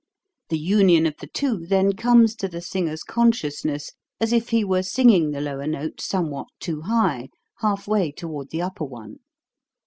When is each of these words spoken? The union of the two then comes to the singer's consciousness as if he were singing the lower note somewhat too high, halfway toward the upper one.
The 0.49 0.57
union 0.57 1.05
of 1.05 1.13
the 1.19 1.27
two 1.27 1.67
then 1.67 1.93
comes 1.93 2.33
to 2.37 2.47
the 2.47 2.59
singer's 2.59 3.03
consciousness 3.03 3.91
as 4.19 4.33
if 4.33 4.49
he 4.49 4.63
were 4.63 4.81
singing 4.81 5.29
the 5.29 5.41
lower 5.41 5.67
note 5.67 6.01
somewhat 6.01 6.47
too 6.59 6.81
high, 6.81 7.29
halfway 7.59 8.11
toward 8.11 8.49
the 8.49 8.63
upper 8.63 8.85
one. 8.85 9.19